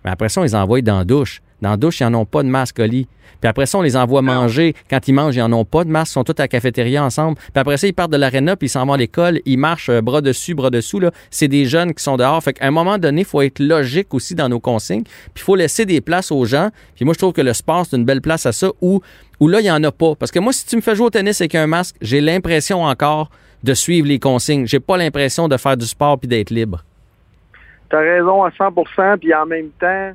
Mais 0.05 0.11
après 0.11 0.29
ça, 0.29 0.39
on 0.39 0.43
les 0.43 0.55
envoie 0.55 0.81
dans 0.81 0.99
la 0.99 1.03
douche. 1.03 1.41
Dans 1.61 1.71
la 1.71 1.77
douche, 1.77 1.99
ils 1.99 2.07
n'en 2.07 2.21
ont 2.21 2.25
pas 2.25 2.43
de 2.43 2.47
masque 2.47 2.79
au 2.79 2.85
lit. 2.85 3.07
Puis 3.41 3.49
après 3.49 3.65
ça, 3.65 3.79
on 3.79 3.81
les 3.81 3.97
envoie 3.97 4.21
manger. 4.21 4.75
Quand 4.89 5.07
ils 5.07 5.13
mangent, 5.13 5.35
ils 5.35 5.39
n'en 5.39 5.51
ont 5.51 5.65
pas 5.65 5.83
de 5.83 5.89
masque. 5.89 6.11
Ils 6.11 6.13
sont 6.13 6.23
tous 6.23 6.35
à 6.37 6.43
la 6.43 6.47
cafétéria 6.47 7.03
ensemble. 7.03 7.37
Puis 7.37 7.51
après 7.55 7.77
ça, 7.77 7.87
ils 7.87 7.93
partent 7.93 8.11
de 8.11 8.17
l'aréna, 8.17 8.55
puis 8.55 8.67
ils 8.67 8.69
s'en 8.69 8.85
vont 8.85 8.93
à 8.93 8.97
l'école. 8.97 9.41
Ils 9.45 9.57
marchent 9.57 9.89
euh, 9.89 10.01
bras 10.01 10.21
dessus, 10.21 10.53
bras 10.53 10.69
dessous. 10.69 10.99
Là. 10.99 11.11
C'est 11.31 11.47
des 11.47 11.65
jeunes 11.65 11.93
qui 11.93 12.03
sont 12.03 12.17
dehors. 12.17 12.41
Fait 12.43 12.53
qu'à 12.53 12.67
un 12.67 12.71
moment 12.71 12.99
donné, 12.99 13.21
il 13.21 13.25
faut 13.25 13.41
être 13.41 13.59
logique 13.59 14.13
aussi 14.13 14.35
dans 14.35 14.47
nos 14.47 14.59
consignes. 14.59 15.03
Puis 15.03 15.31
il 15.37 15.41
faut 15.41 15.55
laisser 15.55 15.85
des 15.85 16.01
places 16.01 16.31
aux 16.31 16.45
gens. 16.45 16.69
Puis 16.95 17.03
moi, 17.03 17.13
je 17.15 17.19
trouve 17.19 17.33
que 17.33 17.41
le 17.41 17.53
sport, 17.53 17.85
c'est 17.89 17.97
une 17.97 18.05
belle 18.05 18.21
place 18.21 18.45
à 18.45 18.51
ça 18.51 18.69
où, 18.81 19.01
où 19.39 19.47
là, 19.47 19.59
il 19.59 19.63
n'y 19.63 19.71
en 19.71 19.83
a 19.83 19.91
pas. 19.91 20.13
Parce 20.15 20.31
que 20.31 20.39
moi, 20.39 20.53
si 20.53 20.67
tu 20.67 20.75
me 20.75 20.81
fais 20.81 20.95
jouer 20.95 21.07
au 21.07 21.09
tennis 21.09 21.41
avec 21.41 21.55
un 21.55 21.65
masque, 21.65 21.95
j'ai 22.01 22.21
l'impression 22.21 22.83
encore 22.83 23.31
de 23.63 23.73
suivre 23.73 24.07
les 24.07 24.19
consignes. 24.19 24.67
J'ai 24.67 24.79
pas 24.79 24.97
l'impression 24.97 25.47
de 25.47 25.57
faire 25.57 25.77
du 25.77 25.87
sport 25.87 26.19
puis 26.19 26.27
d'être 26.27 26.51
libre. 26.51 26.83
T'as 27.89 27.99
raison 27.99 28.43
à 28.43 28.49
100%, 28.49 29.17
puis 29.19 29.33
en 29.33 29.45
même 29.45 29.69
temps, 29.79 30.11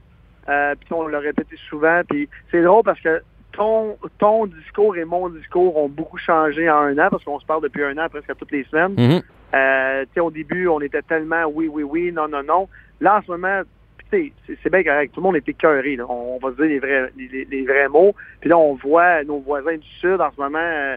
euh, 0.49 0.75
puis 0.81 0.93
on 0.93 1.07
l'a 1.07 1.19
répété 1.21 1.57
souvent, 1.69 2.01
puis 2.09 2.29
c'est 2.51 2.63
drôle 2.63 2.83
parce 2.85 3.01
que 3.01 3.23
ton, 3.53 3.97
ton 4.19 4.47
discours 4.47 4.97
et 4.97 5.05
mon 5.05 5.29
discours 5.29 5.77
ont 5.77 5.89
beaucoup 5.89 6.19
changé 6.19 6.69
en 6.71 6.79
un 6.79 6.99
an, 6.99 7.09
parce 7.11 7.25
qu'on 7.25 7.39
se 7.41 7.47
parle 7.47 7.63
depuis 7.63 7.85
un 7.85 7.97
an 7.99 8.09
presque 8.09 8.35
toutes 8.39 8.53
les 8.53 8.65
semaines. 8.65 8.95
Mhm. 8.97 9.23
Euh, 9.55 10.03
tu 10.05 10.09
sais, 10.15 10.21
au 10.21 10.31
début, 10.31 10.69
on 10.69 10.81
était 10.81 11.03
tellement 11.03 11.45
oui, 11.53 11.69
oui, 11.69 11.83
oui, 11.83 12.13
non, 12.13 12.29
non, 12.29 12.43
non. 12.43 12.69
Là, 13.01 13.19
en 13.19 13.23
ce 13.23 13.31
moment, 13.33 13.63
c'est- 14.11 14.33
bien 14.71 14.83
correct. 14.85 15.13
Tout 15.13 15.21
le 15.21 15.25
monde 15.25 15.37
est 15.37 15.49
écœuré. 15.49 15.97
Là. 15.97 16.05
On, 16.09 16.37
on 16.37 16.39
va 16.39 16.51
se 16.53 16.57
dire 16.57 16.67
les 16.67 16.79
vrais, 16.79 17.11
les, 17.17 17.45
les 17.51 17.65
vrais 17.65 17.89
mots. 17.89 18.15
Puis 18.41 18.49
là, 18.51 18.59
on 18.59 18.75
voit 18.75 19.25
nos 19.25 19.39
voisins 19.41 19.77
du 19.77 19.89
Sud 20.01 20.21
en 20.21 20.31
ce 20.31 20.41
moment 20.41 20.59
euh, 20.61 20.97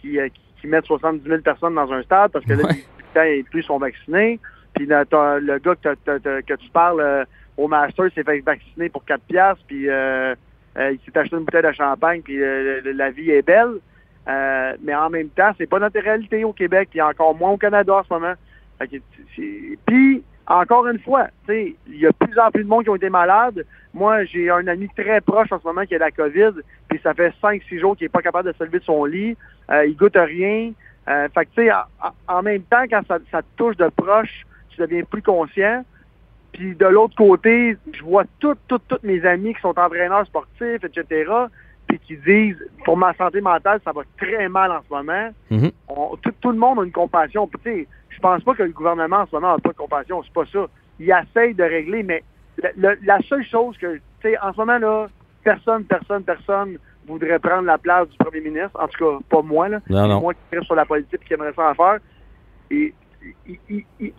qui, 0.00 0.12
qui, 0.34 0.40
qui 0.60 0.66
mettent 0.66 0.86
70 0.86 1.28
000 1.28 1.40
personnes 1.42 1.74
dans 1.76 1.92
un 1.92 2.02
stade 2.02 2.30
parce 2.32 2.44
que 2.44 2.52
là, 2.54 2.62
Ouais. 2.64 2.72
les 2.74 2.84
habitants 3.20 3.22
et 3.22 3.42
plus 3.50 3.62
sont 3.62 3.78
vaccinés. 3.78 4.40
Puis 4.74 4.86
le 4.86 5.58
gars 5.58 5.74
que, 5.76 6.40
que 6.40 6.54
tu 6.54 6.70
parles 6.70 7.00
euh, 7.00 7.24
au 7.56 7.68
Master 7.68 8.06
s'est 8.14 8.22
fait 8.22 8.40
vacciner 8.40 8.88
pour 8.88 9.04
4 9.04 9.22
piastres, 9.22 9.64
puis 9.66 9.88
euh, 9.88 10.34
euh, 10.78 10.92
il 10.92 10.98
s'est 11.00 11.18
acheté 11.18 11.36
une 11.36 11.44
bouteille 11.44 11.62
de 11.62 11.72
champagne, 11.72 12.22
puis 12.22 12.42
euh, 12.42 12.80
la 12.94 13.10
vie 13.10 13.30
est 13.30 13.42
belle. 13.42 13.78
Euh, 14.28 14.76
mais 14.82 14.94
en 14.94 15.10
même 15.10 15.28
temps, 15.28 15.50
c'est 15.58 15.66
pas 15.66 15.78
notre 15.78 16.00
réalité 16.00 16.44
au 16.44 16.52
Québec, 16.52 16.88
puis 16.90 17.02
encore 17.02 17.34
moins 17.34 17.50
au 17.50 17.56
Canada 17.56 17.96
en 17.96 18.04
ce 18.04 18.12
moment. 18.12 18.34
Puis, 19.86 20.22
encore 20.46 20.86
une 20.86 20.98
fois, 21.00 21.28
il 21.48 21.74
y 21.88 22.06
a 22.06 22.12
plus 22.12 22.38
en 22.38 22.50
plus 22.50 22.64
de 22.64 22.68
monde 22.68 22.84
qui 22.84 22.90
ont 22.90 22.96
été 22.96 23.10
malades. 23.10 23.64
Moi, 23.94 24.24
j'ai 24.24 24.50
un 24.50 24.66
ami 24.66 24.88
très 24.96 25.20
proche 25.20 25.52
en 25.52 25.60
ce 25.60 25.66
moment 25.66 25.84
qui 25.84 25.94
a 25.94 25.98
la 25.98 26.10
COVID, 26.10 26.52
puis 26.88 27.00
ça 27.02 27.14
fait 27.14 27.32
5-6 27.42 27.80
jours 27.80 27.96
qu'il 27.96 28.06
est 28.06 28.08
pas 28.08 28.22
capable 28.22 28.50
de 28.50 28.56
se 28.56 28.64
lever 28.64 28.78
de 28.78 28.84
son 28.84 29.04
lit. 29.04 29.36
Euh, 29.70 29.86
il 29.86 29.96
goûte 29.96 30.16
rien. 30.16 30.72
Euh, 31.08 31.28
fait 31.34 31.46
que, 31.46 31.50
tu 31.56 31.66
sais, 31.66 31.70
en, 32.28 32.42
même 32.42 32.62
temps, 32.62 32.84
quand 32.88 33.02
ça, 33.06 33.18
ça 33.30 33.42
touche 33.56 33.76
de 33.76 33.88
proche, 33.88 34.44
tu 34.74 34.80
deviens 34.80 35.04
plus 35.04 35.22
conscient. 35.22 35.84
Puis 36.52 36.74
de 36.74 36.86
l'autre 36.86 37.14
côté, 37.16 37.76
je 37.92 38.02
vois 38.02 38.24
toutes, 38.38 38.58
toutes, 38.68 38.86
toutes 38.88 39.02
mes 39.04 39.24
amis 39.24 39.54
qui 39.54 39.60
sont 39.60 39.78
entraîneurs 39.78 40.26
sportifs, 40.26 40.84
etc., 40.84 41.30
puis 41.88 41.98
qui 41.98 42.16
disent, 42.16 42.62
pour 42.84 42.96
ma 42.96 43.12
santé 43.14 43.40
mentale, 43.40 43.80
ça 43.84 43.92
va 43.92 44.02
très 44.18 44.48
mal 44.48 44.70
en 44.70 44.80
ce 44.82 44.94
moment. 44.94 45.30
Mhm. 45.50 45.70
On- 45.88 46.16
tout, 46.16 46.32
tout 46.40 46.50
le 46.52 46.58
monde 46.58 46.78
a 46.80 46.84
une 46.84 46.92
compassion. 46.92 47.46
Puis, 47.46 47.60
tu 47.64 47.70
sais, 47.70 47.88
je 48.10 48.18
pense 48.20 48.42
pas 48.44 48.54
que 48.54 48.62
le 48.62 48.70
gouvernement 48.70 49.16
en 49.22 49.26
ce 49.26 49.34
moment 49.34 49.52
n'a 49.54 49.58
pas 49.58 49.70
de 49.70 49.76
compassion, 49.76 50.22
c'est 50.22 50.32
pas 50.32 50.44
ça. 50.52 50.66
Il 51.00 51.10
essaye 51.10 51.54
de 51.54 51.64
régler, 51.64 52.02
mais 52.02 52.22
le- 52.62 52.70
le- 52.76 52.98
la 53.04 53.18
seule 53.22 53.44
chose 53.44 53.76
que, 53.78 53.94
tu 53.96 54.02
sais, 54.22 54.38
en 54.38 54.52
ce 54.52 54.58
moment, 54.58 54.78
là, 54.78 55.08
personne, 55.42 55.84
personne, 55.84 56.22
personne 56.22 56.76
voudrait 57.06 57.38
prendre 57.40 57.64
la 57.64 57.78
place 57.78 58.08
du 58.10 58.16
premier 58.18 58.40
ministre. 58.40 58.78
En 58.80 58.86
tout 58.88 59.04
cas, 59.04 59.18
pas 59.28 59.42
moi, 59.42 59.68
là. 59.68 59.80
Non, 59.90 60.06
non. 60.06 60.20
Moi 60.20 60.34
qui 60.34 60.40
reste 60.56 60.66
sur 60.66 60.74
la 60.76 60.84
politique 60.86 61.20
et 61.22 61.26
qui 61.26 61.34
aimerait 61.34 61.52
ça 61.54 61.70
en 61.70 61.74
faire. 61.74 61.98
Et 62.70 62.94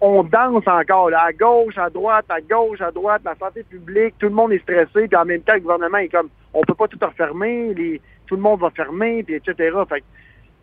on 0.02 0.24
danse 0.24 0.68
encore, 0.68 1.12
à 1.14 1.32
gauche, 1.34 1.78
à 1.78 1.90
droite, 1.90 2.26
à 2.30 2.42
gauche, 2.42 2.82
à 2.82 2.92
droite, 2.92 3.22
la 3.26 3.36
santé 3.36 3.64
publique, 3.64 4.16
tout 4.20 4.28
le 4.28 4.34
monde 4.34 4.54
est 4.54 4.60
stressé, 4.60 5.08
puis 5.08 5.16
en 5.16 5.26
même 5.26 5.42
temps, 5.42 5.54
le 5.54 5.62
gouvernement 5.62 5.98
est 5.98 6.10
comme, 6.10 6.30
on 6.54 6.62
peut 6.62 6.76
pas 6.76 6.88
tout 6.88 7.00
refermer, 7.02 8.02
tout 8.28 8.36
le 8.36 8.42
monde 8.42 8.60
va 8.60 8.70
fermer, 8.70 9.24
puis 9.24 9.36
etc. 9.36 9.78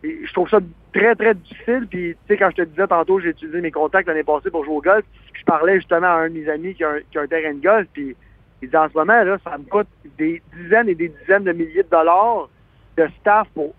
Je 0.02 0.32
trouve 0.32 0.48
ça 0.48 0.60
très, 0.92 1.14
très 1.14 1.34
difficile. 1.34 1.86
Puis, 1.90 2.14
tu 2.14 2.18
sais, 2.28 2.36
quand 2.38 2.50
je 2.50 2.62
te 2.62 2.68
disais 2.68 2.86
tantôt, 2.86 3.20
j'ai 3.20 3.30
utilisé 3.30 3.60
mes 3.60 3.70
contacts 3.70 4.08
l'année 4.08 4.24
passée 4.24 4.50
pour 4.50 4.64
jouer 4.64 4.74
au 4.74 4.80
golf, 4.80 5.04
je 5.34 5.44
parlais 5.44 5.76
justement 5.76 6.06
à 6.06 6.20
un 6.20 6.28
de 6.28 6.34
mes 6.34 6.48
amis 6.48 6.74
qui 6.74 6.84
a 6.84 6.90
un, 6.90 7.26
terrain 7.26 7.54
de 7.54 7.62
golf, 7.62 7.86
puis 7.92 8.16
Il 8.62 8.70
dit, 8.70 8.76
en 8.76 8.88
ce 8.88 8.94
moment, 8.94 9.22
là, 9.22 9.38
ça 9.44 9.58
me 9.58 9.64
coûte 9.64 9.88
des 10.18 10.42
dizaines 10.56 10.88
et 10.88 10.94
des 10.94 11.08
dizaines 11.08 11.44
de 11.44 11.52
milliers 11.52 11.82
de 11.82 11.88
dollars 11.90 12.48
de 12.96 13.08
staff 13.20 13.48
pour 13.54 13.74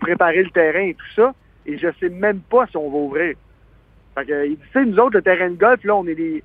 préparer 0.00 0.42
le 0.42 0.50
terrain 0.50 0.86
et 0.86 0.94
tout 0.94 1.14
ça, 1.14 1.34
et 1.66 1.78
je 1.78 1.88
sais 2.00 2.08
même 2.08 2.40
pas 2.40 2.66
si 2.66 2.76
on 2.76 2.90
va 2.90 2.96
ouvrir. 2.96 3.36
Fait 4.14 4.24
que, 4.26 4.46
il 4.46 4.50
dit, 4.56 4.58
tu 4.72 4.78
sais, 4.80 4.84
nous 4.84 4.98
autres, 4.98 5.16
le 5.16 5.22
terrain 5.22 5.48
de 5.50 5.56
golf, 5.56 5.82
là, 5.84 5.94
on 5.96 6.06
est 6.06 6.14
des, 6.14 6.42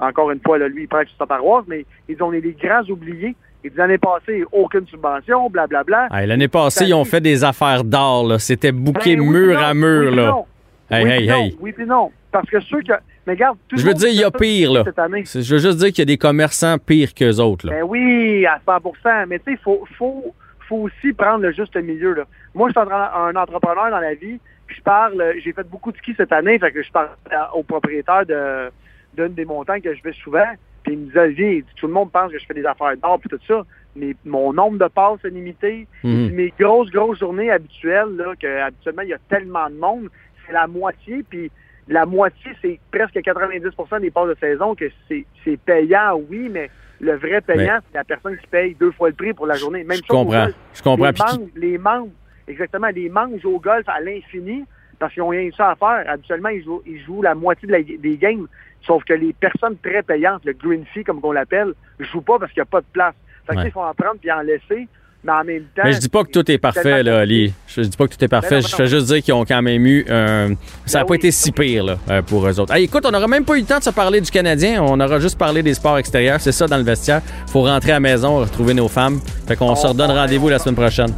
encore 0.00 0.30
une 0.30 0.40
fois, 0.44 0.58
là, 0.58 0.68
lui, 0.68 0.82
il 0.84 0.88
prêche 0.88 1.08
sa 1.18 1.26
paroisse, 1.26 1.64
mais 1.68 1.84
ils 2.08 2.16
dit, 2.16 2.22
on 2.22 2.32
est 2.32 2.40
des 2.40 2.52
grands 2.60 2.82
oubliés. 2.90 3.34
Et 3.64 3.72
l'année 3.76 3.98
passée, 3.98 4.44
aucune 4.52 4.86
subvention, 4.86 5.50
blablabla. 5.50 6.08
Hey, 6.12 6.26
L'année 6.28 6.46
passée, 6.48 6.86
ils 6.86 6.94
ont 6.94 7.04
fait 7.04 7.20
des 7.20 7.42
affaires 7.42 7.82
d'or. 7.82 8.26
là. 8.26 8.38
C'était 8.38 8.70
bouqué 8.72 9.16
Ben 9.16 9.22
oui, 9.22 9.28
mur 9.28 9.58
à 9.58 9.74
mur. 9.74 10.10
oui, 10.10 10.16
là. 10.16 10.26
non. 10.28 10.44
Hey, 10.90 11.04
oui, 11.04 11.10
hey, 11.10 11.26
non, 11.28 11.34
hey. 11.36 11.56
Oui, 11.60 11.72
puis 11.72 11.84
non. 11.86 12.10
Parce 12.30 12.48
que 12.48 12.60
ceux 12.60 12.82
que. 12.82 12.92
Mais 13.26 13.32
regarde, 13.34 13.58
tout 13.68 13.76
Je 13.76 13.84
veux 13.84 13.94
dire, 13.94 14.08
il 14.10 14.20
y 14.20 14.24
a 14.24 14.30
pire, 14.30 14.72
là. 14.72 14.84
Cette 14.84 14.98
année. 15.00 15.22
C'est- 15.26 15.42
Je 15.42 15.54
veux 15.54 15.60
juste 15.60 15.78
dire 15.78 15.88
qu'il 15.88 15.98
y 15.98 16.02
a 16.02 16.04
des 16.06 16.16
commerçants 16.18 16.78
pires 16.78 17.12
qu'eux 17.14 17.38
autres. 17.40 17.66
Là. 17.66 17.72
Ben 17.74 17.82
oui, 17.82 18.46
à 18.46 18.58
100% 18.64 19.26
Mais 19.28 19.38
tu 19.40 19.46
sais, 19.46 19.52
il 19.52 19.58
faut, 19.58 19.84
faut, 19.98 20.34
faut 20.68 20.76
aussi 20.76 21.12
prendre 21.12 21.40
le 21.42 21.52
juste 21.52 21.76
milieu. 21.76 22.14
Là. 22.14 22.24
Moi, 22.54 22.68
je 22.74 22.80
suis 22.80 22.90
un 22.90 23.34
entrepreneur 23.36 23.90
dans 23.90 23.98
la 24.00 24.14
vie, 24.14 24.38
puis 24.68 24.76
je 24.76 24.82
parle, 24.82 25.20
euh, 25.20 25.32
j'ai 25.42 25.52
fait 25.52 25.68
beaucoup 25.68 25.90
de 25.90 25.96
ski 25.96 26.14
cette 26.16 26.32
année, 26.32 26.58
fait 26.58 26.70
que 26.70 26.82
je 26.82 26.92
parle 26.92 27.08
au 27.54 27.62
propriétaire 27.62 28.24
de 28.24 28.70
d'une 29.16 29.34
des 29.34 29.46
montagnes 29.46 29.80
que 29.80 29.94
je 29.94 30.02
vais 30.02 30.12
souvent, 30.12 30.46
puis 30.84 30.92
il 30.92 30.98
me 30.98 31.06
disait, 31.06 31.64
tout 31.76 31.88
le 31.88 31.92
monde 31.92 32.12
pense 32.12 32.30
que 32.30 32.38
je 32.38 32.46
fais 32.46 32.54
des 32.54 32.66
affaires 32.66 32.96
d'or 33.02 33.18
puis 33.18 33.30
tout 33.30 33.40
ça, 33.48 33.64
mais 33.96 34.14
mon 34.24 34.52
nombre 34.52 34.78
de 34.78 34.86
passes 34.86 35.24
est 35.24 35.30
limité. 35.30 35.88
Mhm. 36.04 36.30
Mes 36.34 36.52
grosses, 36.60 36.90
grosses 36.90 37.18
journées 37.18 37.50
habituelles, 37.50 38.14
là, 38.16 38.34
que 38.40 38.60
habituellement, 38.60 39.02
il 39.02 39.08
y 39.08 39.14
a 39.14 39.18
tellement 39.28 39.68
de 39.70 39.74
monde, 39.74 40.08
c'est 40.46 40.52
la 40.52 40.66
moitié, 40.66 41.24
puis 41.28 41.50
la 41.88 42.04
moitié, 42.06 42.52
c'est 42.62 42.78
presque 42.92 43.16
90% 43.16 44.00
des 44.00 44.10
passes 44.10 44.28
de 44.28 44.36
saison 44.38 44.74
que 44.74 44.84
c'est 45.08 45.24
c'est 45.42 45.56
payant, 45.56 46.20
oui, 46.28 46.48
mais 46.50 46.70
le 47.00 47.16
vrai 47.16 47.40
payant, 47.40 47.78
c'est 47.90 47.98
la 47.98 48.04
personne 48.04 48.36
qui 48.36 48.46
paye 48.46 48.74
deux 48.74 48.90
fois 48.92 49.08
le 49.08 49.14
prix 49.14 49.32
pour 49.32 49.46
la 49.46 49.54
journée. 49.54 49.84
Même 49.84 49.98
Je 49.98 50.06
chose 50.06 50.16
comprends. 50.16 50.48
Je 50.74 50.82
comprends. 50.82 51.06
Les 51.06 51.12
membres, 51.12 51.50
les 51.56 51.78
membres, 51.78 52.10
exactement, 52.48 52.88
les 52.88 53.10
jouent 53.42 53.56
au 53.56 53.60
golf 53.60 53.88
à 53.88 54.00
l'infini 54.00 54.64
parce 54.98 55.12
qu'ils 55.14 55.22
n'ont 55.22 55.28
rien 55.28 55.48
que 55.50 55.54
ça 55.56 55.70
à 55.70 55.76
faire. 55.76 56.04
Habituellement, 56.12 56.48
ils 56.48 56.64
jouent, 56.64 56.82
ils 56.86 57.00
jouent 57.04 57.22
la 57.22 57.34
moitié 57.34 57.68
de 57.68 57.72
la- 57.72 57.82
des 57.82 58.16
games, 58.16 58.46
sauf 58.86 59.04
que 59.04 59.12
les 59.14 59.32
personnes 59.32 59.76
très 59.82 60.02
payantes, 60.02 60.44
le 60.44 60.52
green 60.54 60.84
fee, 60.92 61.04
comme 61.04 61.20
on 61.22 61.32
l'appelle, 61.32 61.72
ne 62.00 62.04
jouent 62.04 62.20
pas 62.20 62.38
parce 62.38 62.52
qu'il 62.52 62.60
n'y 62.60 62.68
a 62.68 62.70
pas 62.70 62.80
de 62.80 62.86
place. 62.92 63.14
Fait 63.46 63.54
que, 63.54 63.60
Ouais. 63.60 63.66
il 63.66 63.70
faut 63.72 63.80
en 63.80 63.94
prendre 63.94 64.18
puis 64.20 64.30
en 64.32 64.40
laisser, 64.40 64.88
mais 65.24 65.32
en 65.32 65.44
même 65.44 65.62
temps... 65.74 65.82
Mais 65.84 65.92
je 65.92 65.98
dis 66.00 66.08
pas 66.08 66.24
que 66.24 66.30
tout 66.30 66.50
est 66.50 66.58
parfait, 66.58 67.02
là, 67.04 67.20
Ali. 67.20 67.52
Je 67.68 67.80
dis 67.82 67.96
pas 67.96 68.06
que 68.08 68.14
tout 68.16 68.24
est 68.24 68.28
parfait. 68.28 68.56
Ben 68.56 68.60
non, 68.62 68.66
je 68.66 68.70
ben 68.72 68.76
fais 68.76 68.86
juste 68.88 69.06
dire 69.06 69.22
qu'ils 69.22 69.34
ont 69.34 69.44
quand 69.44 69.62
même 69.62 69.86
eu 69.86 70.04
un. 70.10 70.48
Ça 70.84 70.98
n'a 70.98 71.04
Ben 71.04 71.06
pas 71.06 71.12
oui. 71.12 71.16
été 71.18 71.30
si 71.30 71.52
pire, 71.52 71.84
là, 71.84 71.96
euh, 72.10 72.22
pour 72.22 72.46
eux 72.46 72.58
autres. 72.60 72.74
Hey, 72.74 72.84
écoute, 72.84 73.04
on 73.06 73.10
n'aura 73.10 73.26
même 73.28 73.44
pas 73.44 73.56
eu 73.56 73.60
le 73.60 73.66
temps 73.66 73.78
de 73.78 73.84
se 73.84 73.90
parler 73.90 74.20
du 74.20 74.30
Canadien. 74.30 74.82
On 74.82 74.98
aura 75.00 75.18
juste 75.20 75.38
parlé 75.38 75.62
des 75.62 75.74
sports 75.74 75.96
extérieurs. 75.98 76.40
C'est 76.40 76.52
ça 76.52 76.66
dans 76.66 76.76
le 76.76 76.82
vestiaire. 76.84 77.22
faut 77.46 77.62
rentrer 77.62 77.92
à 77.92 77.94
la 77.94 78.00
maison, 78.00 78.38
retrouver 78.38 78.74
nos 78.74 78.88
femmes. 78.88 79.20
Fait 79.46 79.56
qu'on 79.56 79.70
On- 79.70 79.76
se 79.76 79.86
redonne 79.86 80.10
on- 80.10 80.14
rendez-vous 80.14 80.48
la 80.48 80.58
semaine 80.58 80.74
prochaine. 80.76 81.12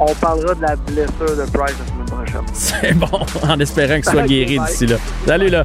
On 0.00 0.14
parlera 0.14 0.54
de 0.54 0.62
la 0.62 0.76
blessure 0.76 1.36
de 1.36 1.50
Price 1.50 1.74
la 1.78 1.86
semaine 1.86 2.06
prochaine. 2.06 2.46
C'est 2.52 2.94
bon, 2.94 3.08
en 3.48 3.58
espérant 3.58 3.94
qu'il 3.96 4.04
soit 4.04 4.22
guéri 4.26 4.58
d'ici 4.60 4.86
là. 4.86 4.96
Salut, 5.26 5.48
là. 5.48 5.64